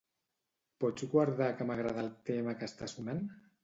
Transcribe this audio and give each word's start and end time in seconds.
Pots 0.85 1.05
guardar 1.13 1.51
que 1.61 1.69
m'agrada 1.69 2.09
el 2.09 2.13
tema 2.35 2.61
que 2.61 2.75
està 2.75 2.95
sonant? 2.99 3.27